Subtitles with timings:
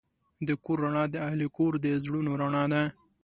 [0.47, 2.83] د کور رڼا د اهلِ کور د زړونو رڼا ده.